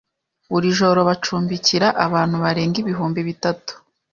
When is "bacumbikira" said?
1.09-1.87